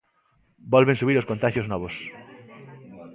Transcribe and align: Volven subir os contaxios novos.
Volven 0.73 0.99
subir 1.01 1.17
os 1.19 1.29
contaxios 1.31 1.69
novos. 1.71 1.95